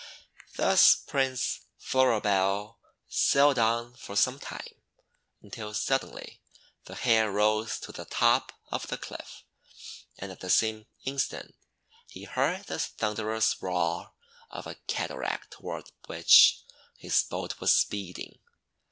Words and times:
Thus 0.55 0.95
Prince 0.95 1.59
Floribel 1.77 2.79
sailed 3.07 3.59
on 3.59 3.93
for 3.95 4.15
some 4.15 4.39
time, 4.39 4.81
until 5.43 5.75
suddenly 5.75 6.41
the 6.85 6.95
hair 6.95 7.31
rose 7.31 7.79
to 7.81 7.91
the 7.91 8.05
top 8.05 8.51
of 8.71 8.87
the 8.87 8.97
cliff, 8.97 9.43
and 10.17 10.31
at 10.31 10.39
the 10.39 10.49
same 10.49 10.87
instant 11.05 11.53
he 12.07 12.23
heard 12.23 12.63
the 12.63 12.79
thunderous 12.79 13.61
roar 13.61 14.13
of 14.49 14.65
a 14.65 14.73
cataract 14.87 15.51
toward 15.51 15.91
which 16.07 16.63
his 16.97 17.21
boat 17.21 17.59
was 17.59 17.71
speeding. 17.75 18.39